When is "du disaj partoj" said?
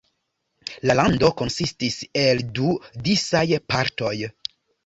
2.61-4.17